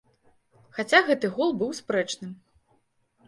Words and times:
Хаця 0.77 1.01
гэты 1.09 1.29
гол 1.35 1.53
быў 1.59 1.71
спрэчным. 1.81 2.31